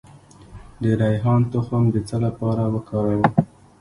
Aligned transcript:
د 0.81 0.83
ریحان 1.01 1.41
تخم 1.53 1.83
د 1.93 1.95
څه 2.07 2.17
لپاره 2.25 2.63
وکاروم؟ 2.73 3.23